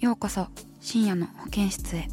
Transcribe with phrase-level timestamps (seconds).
[0.00, 0.46] ようこそ
[0.80, 2.08] 深夜の保健室へ。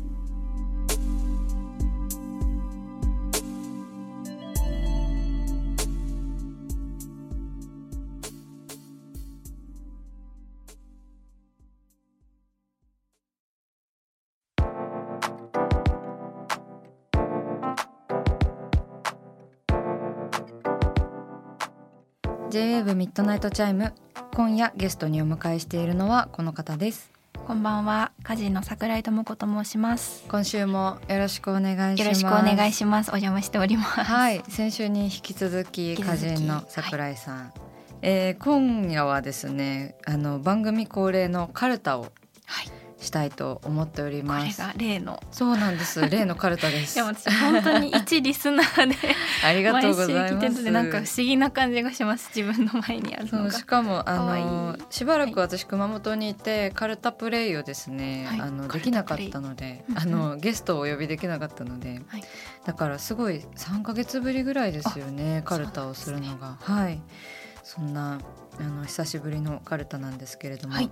[22.49, 23.93] J-WAVE ミッドナイトチャイム
[24.35, 27.16] 今夜ゲストにお迎えしているのはこの方です。
[27.47, 30.25] こんばんは、歌人の桜井智子と申します。
[30.27, 33.11] 今週もよろしくお願いしますよろしくお願いします。
[33.11, 34.01] お邪魔しております。
[34.01, 37.53] はい先週に引き続き引き続き歌人の桜井さん、
[38.01, 42.11] えー今夜はですねあの番組恒例のカルタをはい、
[42.99, 44.57] したいと思っております。
[44.57, 45.19] これが例の。
[45.31, 46.01] そうなんです。
[46.09, 48.95] 例のカルタでいすや、私本当に一リスナーで。
[49.45, 50.71] ありがとうございます。
[50.71, 52.31] なんか不思議な感じがします。
[52.35, 53.51] 自分の前にあるそうのが。
[53.53, 54.81] しかもあのい。
[54.89, 58.41] しばらく私熊本にいてカルタプレイをですね、はい。
[58.41, 62.23] あのできなかったのであのゲストをお呼びできなかったので、はい。
[62.65, 66.99] だからすごい3ヶ月ぶりぐらいですよねあカルタをするのが、はい。
[67.63, 68.17] そんな
[68.59, 70.89] あの久しぶりのカルタなんですけれども、はい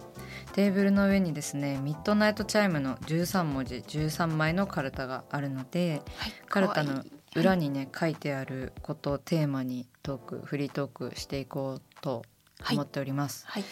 [0.53, 7.03] テーブルの上にですねミッドナイトチャイムの13文字13枚のカルタがあるのではいカルタの
[7.35, 12.23] 裏にね書いてあることをテーマにトークフリートークしていこうと
[12.71, 13.63] 思っております、はい。
[13.63, 13.67] ぜ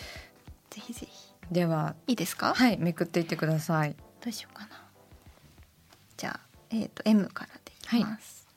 [0.81, 1.33] ひぜひ。
[1.51, 2.53] ではいいですか？
[2.53, 4.69] はいめくっていってくださいどうしようかな。
[6.17, 6.39] じゃあ、
[6.69, 8.47] えっ、と、M からでいきます。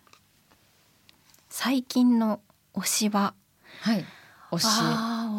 [1.49, 2.41] 最近の
[2.75, 3.35] 推しは？
[3.83, 4.05] はい
[4.51, 4.65] 推し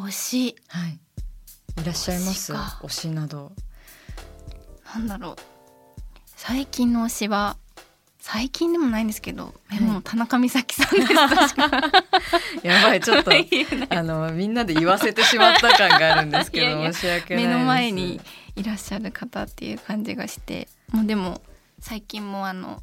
[0.08, 0.56] 推し。
[0.68, 1.00] はい。
[1.82, 2.54] いらっしゃいます？
[2.54, 3.52] 推しなど。
[4.94, 5.36] なんだろう。
[6.36, 7.58] 最近の推しは
[8.20, 9.76] 最近でもないんですけど、い。
[9.78, 10.98] でも田中美咲さん
[12.64, 13.32] やばいちょっと
[13.90, 17.54] あのみんなで言わせてしまった感があるんですけど申し訳ないです。
[17.54, 18.22] 目の前に
[18.56, 21.42] いらっしゃる方っていう感じがしてもうでも
[21.80, 22.82] 最近もあの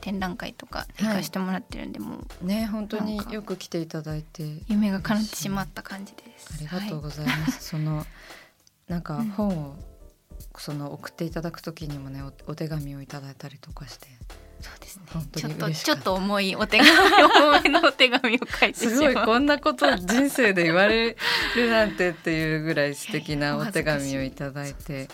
[0.00, 4.42] 展覧会とか行かしてもらってるんで、もうね本当によく来ていただいて。
[4.68, 6.54] 夢が叶ってしまった感じです。
[6.54, 8.06] ありがとうはございます、その
[8.88, 9.28] なんかうん。
[9.30, 9.76] 本を
[10.56, 14.06] その送っていただく時にもねおお手紙をいただいたりとかして。
[14.06, 14.10] い
[14.60, 15.02] そうですね。
[15.12, 21.16] 本当ちょっとちょっと重いお手紙重めのお手紙を書いてしすごいこんなこと人生で言われ
[21.56, 25.08] るなんてっていうぐらい素敵なお手紙をいただいて。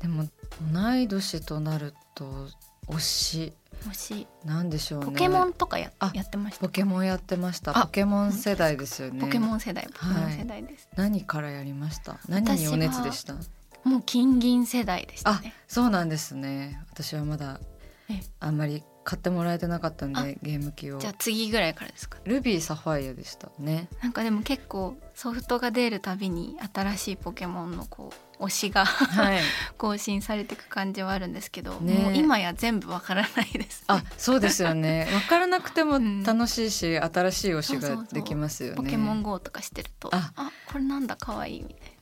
[0.00, 0.28] でも
[0.72, 2.48] 同い年となると
[2.94, 3.52] 推し。
[3.86, 4.26] もし。
[4.44, 5.06] なんでしょうね。
[5.06, 6.60] ポケモンとかや,、あやってました。
[6.60, 7.76] ポケモンやってました。
[7.76, 9.20] あポケモン世代ですよね。
[9.20, 12.16] ポケモン世代ポケモンはい世代です、何からやりました？
[12.28, 13.34] 何にお熱でした？
[13.84, 16.80] もう金銀世代でしたあねそうなんですね。
[16.92, 17.58] 私はまだ
[18.08, 18.20] え。
[18.38, 20.98] あんまり買ってもらえてなかったんあでゲーム機を。
[20.98, 22.18] じゃあ次ぐらいからですか？
[22.24, 23.88] ルビーサファイアでしたね。
[24.02, 29.40] なんかでも結構ソフトが出るたびに新しいポケモンのこう推しがはい。
[29.78, 31.94] 更新されていく感じはあるんですけど、ね。
[31.94, 35.08] もう今や全部わからないです、あそうですよね。
[35.12, 36.22] 分からなくてもうん。
[36.22, 38.76] 楽しいし、新しい推しができますよね。
[38.76, 40.32] ポケモン GO とかしてるとあ。
[40.36, 41.92] あこれなんだ可愛いみたいな。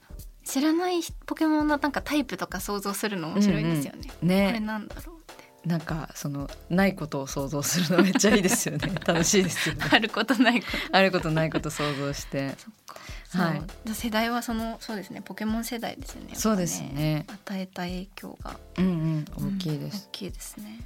[0.42, 5.19] 知らないポケモンのなんかタイプとか想像するの面白いですよね、これねなんだろう
[5.64, 8.92] なんかそのないことを想像するのめっちゃいいですよね。
[9.06, 9.84] 楽しいですよね。
[9.90, 10.96] あることないこと。
[10.96, 12.56] あることないこと想像して。
[13.32, 13.62] はい。
[13.94, 15.20] 世代はそのそうですね。
[15.22, 16.28] ポケモン世代ですよね。
[16.28, 17.26] やっぱそうですね。
[17.28, 18.58] 与えた影響が。
[18.78, 19.24] うんうん
[19.54, 20.80] 大きいです、うん大きいですね。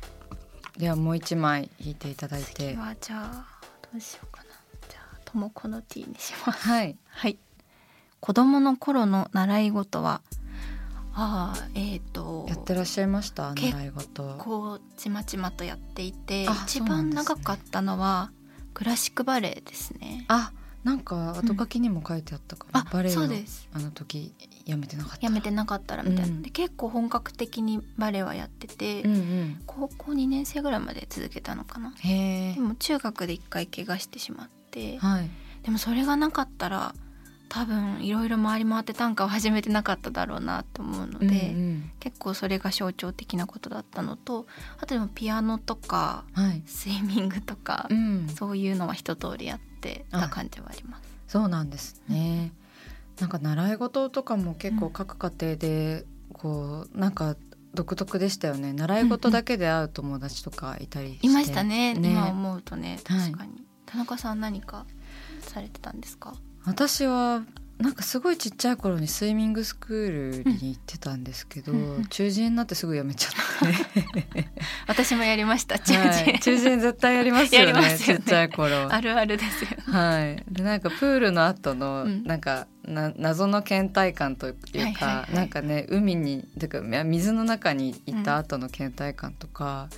[0.76, 3.46] ではもう一枚引いていただい次てはじゃあ
[3.92, 4.50] どうしようかな。
[4.88, 6.66] じゃあともこの T にします。
[6.66, 6.96] はい。
[7.06, 7.38] はい。
[8.18, 10.20] 子供の頃の習い事は
[11.16, 13.54] ああえっ、とやってらっしゃいました？
[13.54, 14.34] 結習い事。
[14.38, 18.32] こうちまちまとやっていてあ一番長かったのは
[18.72, 20.24] クラシックバレエですね。
[20.28, 20.52] あ
[20.82, 23.68] なんか後書きにも書いてあったかも、あバレエのそうです。
[23.72, 24.34] あの時
[24.66, 25.24] やめてなかった。
[25.24, 26.42] やめてなかったらみたいな、うん。
[26.42, 29.62] で結構本格的にバレエはやってて、うんうん。
[29.66, 31.94] 高校2年生ぐらいまで続けたのかな。
[32.02, 35.30] でも中学で一回怪我してしまってはい。
[35.62, 36.94] でもそれがなかったら
[37.54, 41.36] 多分いろいろ回り回って短歌を始めてなかっただろうなと思うので、うんう
[41.74, 41.90] ん。
[42.00, 44.46] 結構それが象徴的なことだったのと
[44.78, 46.62] あとでもピアノとかはい。
[46.66, 48.28] スイミングとか、うん。
[48.28, 51.02] そういうのは一通りやってた感じはあります。
[51.28, 52.52] そうなんですね。
[53.20, 57.36] なんか習い事とかも結構各家庭でこうなんか
[57.72, 58.72] 独特でしたよね。
[58.72, 61.94] 習い事だけで会う友達とかいたりして、いましたね。
[61.94, 62.10] ね。
[62.10, 64.86] 今思うとねはい確かに、田中さん何か
[65.40, 66.34] されてたんですか？
[66.66, 67.42] 私は
[67.78, 74.48] なんかすごいちっちゃい頃にスイミングスクールに行ってたんですけど、うんうん中耳になってすぐ辞めちゃって、
[74.86, 75.78] 私もやりました。
[75.78, 77.98] 中は耳、い、中耳絶対やりますよねね。
[77.98, 78.92] ちっちゃい頃。
[78.92, 79.70] あるあるですよ。
[79.70, 82.24] ねはい、でなんかプールの後のうん。
[82.24, 89.88] なんか、な謎の倦怠感というか、はいはいはいなんかね海にてか水の中にいた後の倦怠感とか、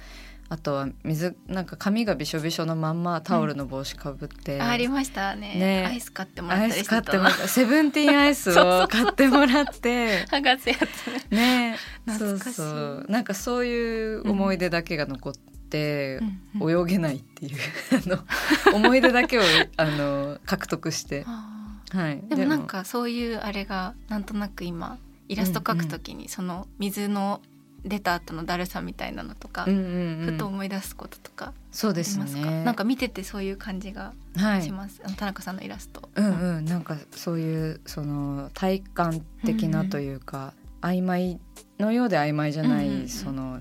[0.49, 5.55] あとは水なんか髪がびしょびしょのまんまタオルの帽子かぶって、あありましたね。
[5.57, 5.87] ね。
[5.89, 7.49] アイス買ってもらったりアイス買ってもらった。
[7.49, 10.25] セブンティーンアイスを 買ってもらって。
[10.27, 11.77] 剥がすやつね。
[12.17, 13.07] そうそう。
[13.09, 16.21] なんかそういう思い出だけが残って、
[16.55, 16.87] うんうん。
[16.87, 17.59] 泳げないっていう
[18.07, 19.43] あの思い出だけを
[19.77, 21.25] あの獲得して。
[21.27, 22.51] あはい、ーでも。
[22.51, 27.43] なんかそういうあれがなんとなく今イラスト描くときにその水の
[27.87, 32.65] 出た後のだるさみたいなのとか、うんうんうん、ふと思い出すこととかそうですね。
[32.65, 36.09] なんか見ててそういう感じがはいします、あの田中さんのイラスト。
[36.15, 36.65] うんうん。
[36.65, 41.39] なんかそういうその体感的なというか、曖昧
[41.79, 43.09] のようで曖昧じゃない、うんうんうん。
[43.09, 43.61] その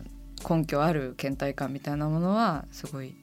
[0.49, 3.15] 根拠ある倦怠感みたいなものはすごい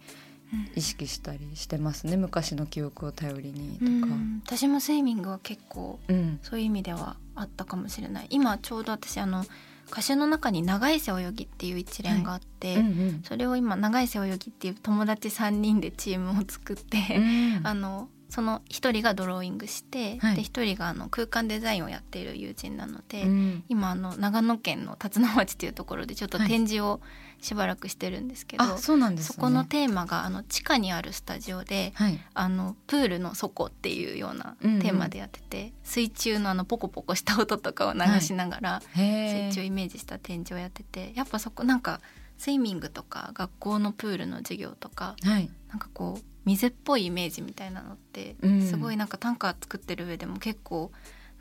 [0.52, 0.70] うん。
[0.76, 2.16] 意識したりしてますね。
[2.16, 4.14] 昔の記憶を頼りにとか。
[4.14, 4.42] うん。
[4.44, 6.38] 私もスイミングは結構うん。
[6.42, 8.26] そういう意味ではあったかもしれない。
[8.30, 9.44] 今ちょうど私あの
[9.90, 13.22] 歌手の中に長い背泳ぎっていう一連があって、うんうん。
[13.24, 20.36] それを今長い背泳ぎっていう友達3人でチームを作って、うんあのその1人がドローイングして、はい。
[20.36, 23.64] で1人があの空間デザインをやっている友人なので、うん。
[23.68, 27.02] 今あの長野県の辰野町っていうところでちょっと展示を
[27.42, 29.34] しばらくしてるんですけど、あそうなんですね。
[29.34, 32.18] そこのテーマがあの地下にあるスタジオではい。
[32.34, 42.00] あのプールの底っていうようなテーマでやってて、水中のあのポコポコした音とかを流しながら、へ水中をイメージした展示をやっててやっぱそこなんか
[42.38, 45.50] スイミングとか学校のプールの授業とかはい。
[45.68, 48.62] なんかこう水っぽいイメージみたいなのって、うん。
[48.62, 50.92] すごいなんか短歌作ってる上でも結構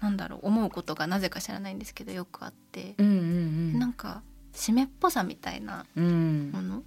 [0.02, 3.80] なんだろう思うことがなぜか知らないんですけどよくあって、うんうん。
[3.80, 6.06] なんか湿っぽさみたいなうん。
[6.06, 6.84] うんもの？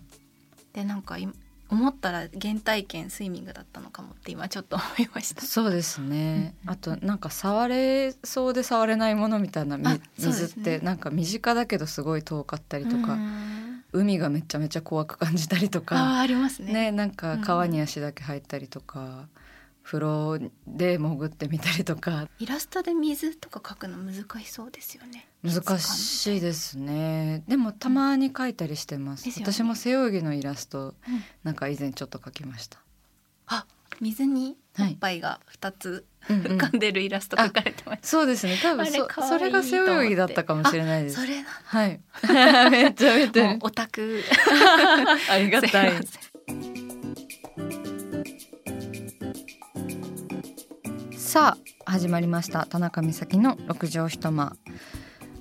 [0.73, 1.29] でなんかい
[1.71, 5.43] 思ったら原体験スイミングだったのかもって今ちょっと思いました。
[5.43, 6.71] そうですね、うん。
[6.71, 9.79] あとなんか触れそうで触れないものみたいな
[10.19, 13.85] 水ってなんか身近だけどすごい遠かったりとか、うん。
[13.93, 16.73] 海がめちゃめちゃ怖く感じたりとあかーありますね。
[16.73, 19.29] ねなんか川に足だけ入ったりとか、
[19.85, 22.27] 風呂で潜ってみたりとか。
[22.39, 25.29] イラストで水とか描くの難しそうですよね。
[25.43, 27.45] 難しいですね。
[27.47, 30.95] でもたまに描いたりしてます、ですよね私も背泳ぎのイラストうん。
[31.45, 32.79] なんか以前ちょっと描きました、
[33.47, 33.67] あ、
[34.01, 36.45] 水におはいっぱいが二つうんうん。
[36.45, 38.59] 浮かんでるイラスト描かれてましそうですね。
[38.63, 41.17] 多分そそれが背泳ぎだったかもしれないでた。
[41.17, 42.01] すそれなはい。
[42.71, 43.49] めっちゃ見てる。
[43.49, 44.23] もうオタク。
[45.31, 45.93] ありがたい
[51.35, 52.65] さあ始まりました。
[52.65, 54.57] 田中美咲の六畳一間。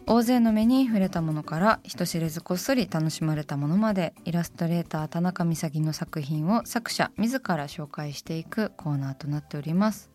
[0.07, 10.09] 大勢の目に触れたものから人知れずこっそり楽しまれたものまでイラストレーター田中美咲の作品を作者自ら紹介していくコーナーとなっております。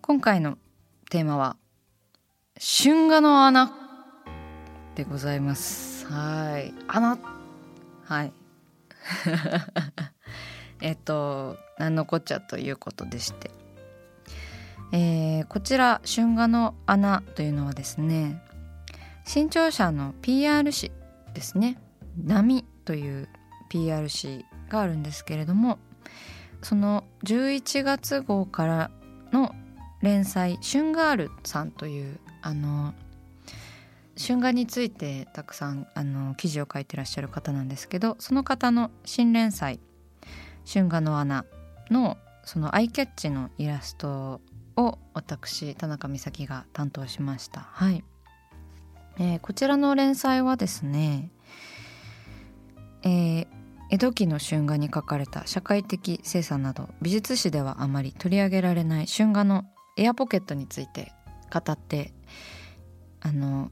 [0.00, 0.56] 今回の
[1.10, 1.58] テーマは
[2.58, 3.70] 春画の穴
[4.94, 6.06] でございます。
[6.06, 6.72] はい。
[6.88, 7.18] 穴？
[8.06, 8.32] はい。
[10.80, 13.63] えっと何のこっちゃということでして。
[14.96, 18.40] えーこちら春画の穴というのはですね
[19.24, 20.92] 新潮社の PR 誌
[21.34, 21.78] ですね
[22.16, 23.28] 「波」という
[23.68, 25.80] PR 誌があるんですけれども
[26.62, 28.90] その11月号から
[29.32, 29.52] の
[30.00, 32.94] 連載「春ガールさん」というあの
[34.16, 39.80] 春画についてたくさんあの記事を書いてらっしゃる方なんですけどその方の新連載
[40.72, 41.44] 「春画の穴」
[41.90, 44.40] のそのアイキャッチのイラスト
[44.76, 47.60] を私田中美咲が担当しました。
[47.60, 48.04] はい、
[49.18, 51.30] えーこちらの連載はですね、
[53.02, 53.46] えー
[53.90, 59.64] 江戸期の春画に書かれた社会的精査など美術史ではあまり取り上げられない春画の
[59.96, 61.12] エアポケットについて
[61.52, 62.12] 語って
[63.20, 63.70] あの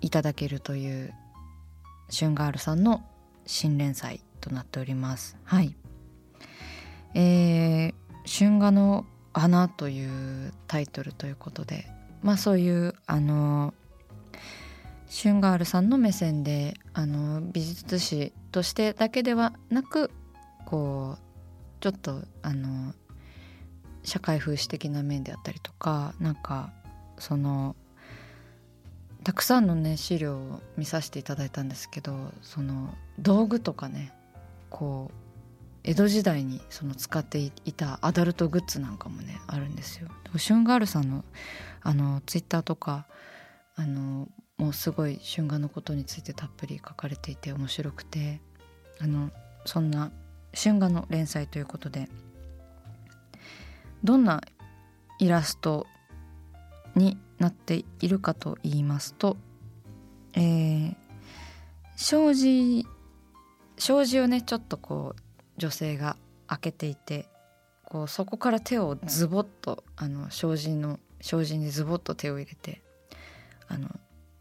[0.00, 1.12] いただけるという
[2.10, 3.02] 春ガールさんの
[3.44, 5.36] 新連載となっております。
[5.44, 5.76] はい。
[7.14, 7.94] えー、
[8.26, 10.06] 春画の穴とい
[10.46, 11.86] うタイトルということで
[12.22, 13.74] まあそういうあの
[15.08, 20.10] シュンガールさんの目線であの美術史としてだけではなく
[20.64, 22.94] こうちょっとあの
[24.04, 26.72] 社会風刺的な面であったりとかなんか
[27.18, 27.76] その
[29.22, 34.12] たくさんのね資料を見させていただいたんですけどその道具とかね
[34.70, 35.21] こう
[35.84, 40.08] 江戸時代にその使っていたアダルトグッズなんかもねあるんですよ。
[40.36, 41.24] シュンガールさんの
[41.82, 43.06] あのツイッターとか
[43.74, 48.40] あのもうすごい春画のことについてたっぷり書かれていて面白くて
[49.00, 49.30] あの
[49.64, 50.12] そんな
[50.54, 52.08] 春画の連載ということで
[54.04, 54.42] どんな
[55.18, 55.86] イラスト
[56.94, 59.36] になっているかと言いますと、
[60.34, 60.94] えー、
[61.96, 62.86] 障子
[63.78, 65.21] 障子をねちょっとこう
[65.62, 66.16] 女性が
[66.48, 67.28] 開けていて
[67.84, 72.82] こうそこから手をズボッとあの障子の障子にズボッと手を入れて
[73.68, 73.88] あの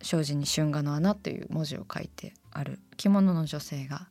[0.01, 4.08] 障子に春画の穴という文字を書いてある着物の女性が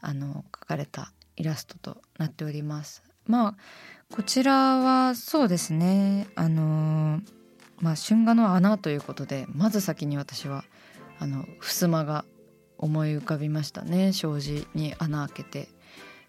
[0.00, 3.02] あの描かれたイラストとなっております。
[3.26, 3.54] まあ
[4.10, 7.20] こちらはそうですねあの
[7.78, 10.64] まあ春画の穴ということでまず先に私は
[11.18, 12.24] あの襖が
[12.78, 15.68] 思い浮かびましたね障子に穴開けて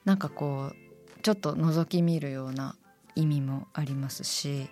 [0.05, 2.75] なんかこうちょっと覗き見るような
[3.15, 4.69] 意味もありますし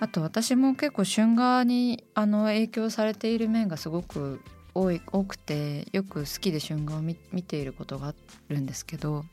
[0.00, 4.40] あと私も結構春画にあの影響されている面がすごく
[4.74, 8.14] 多い多くてよく好きで春画を見ていることがあ
[8.48, 9.24] るんですけど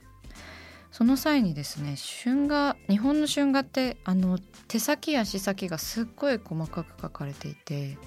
[0.91, 7.97] その際にですね春画日本の春画ってあの手先や足先がすっごい細かく描かれていて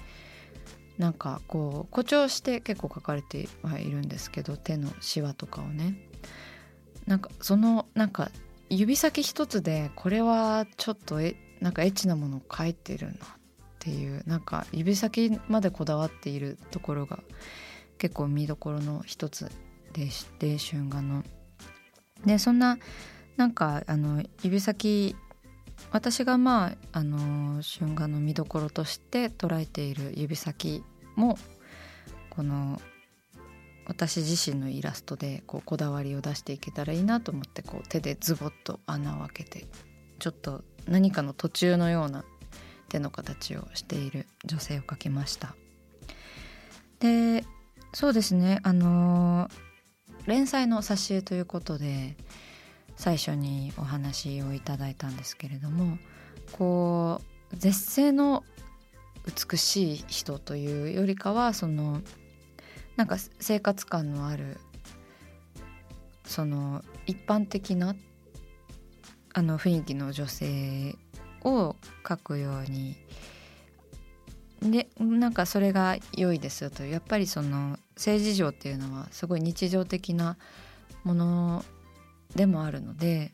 [0.97, 6.06] なんかこう誇張して結構描かれてはいるんですけど手のシワとかをね。
[7.07, 8.29] なんかそのなんか
[8.69, 13.15] 指先一つでこれはちょっとえなんかエッチなものを描いてるなっ
[13.79, 17.19] ていうなんか指先までこだわっているところが
[17.97, 19.49] 結構見どころの一つ
[19.93, 21.23] でして春画の。
[22.25, 22.77] でそんな
[23.37, 25.15] なんかあの指先
[25.91, 30.83] 私がまああの春画の見どころとして捉えている指先
[31.15, 31.37] も
[32.29, 32.81] この
[33.87, 39.65] 私自身のイラストでこうこだわりを出していけたらいいなと思ってこう手でズボッと穴を開けて
[40.19, 42.25] ちょっと何かの途中のような
[42.89, 45.55] 手の形をしている女性を描きました。
[46.99, 47.45] で
[47.93, 49.49] そうですねあの
[50.25, 52.17] 連載の挿絵ということで
[52.95, 55.97] 最初にお話をいただいたんですけれども
[56.51, 57.21] こ
[57.53, 58.43] う絶世の
[59.25, 62.01] 美しい人というよりかはその
[62.97, 64.57] なんか生活感のある
[66.25, 67.95] その一般的な
[69.33, 70.95] あの雰囲気の女性
[71.43, 72.97] を描くように
[74.61, 80.37] でなんかそれが良いですよとやっぱりその性事情っていうのはすごい日常的な
[81.03, 81.65] もの
[82.35, 83.31] でもあるので、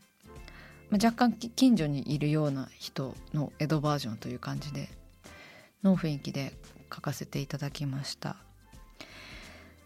[0.90, 4.90] まあ、若干近所にいるような人の江戸バージョンという感じで
[5.82, 6.52] の雰囲気で
[6.94, 8.43] 書かせていただきました。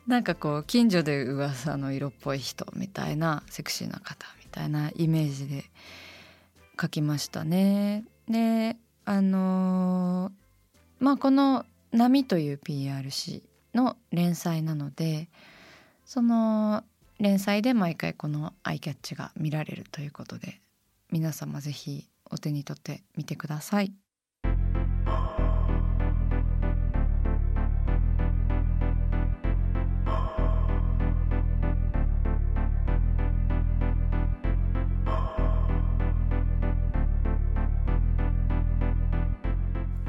[0.09, 5.65] なんかこう近所で噂の色っぽい人みたいなセクシーな方みたいなイメージで
[6.81, 8.05] 書きましたね。
[8.27, 13.43] であのー、まあこの「波」という PR 誌
[13.75, 15.29] の連載なので
[16.07, 16.85] その
[17.21, 20.63] 連載で毎回このアイキャッチが見られるということで
[21.11, 23.93] 皆様是非お手に取ってみてください。